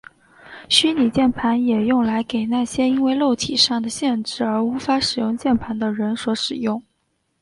[0.67, 6.81] 虚拟键盘也用来给那些因为肉体上的限制而无法使用键盘的人所使用。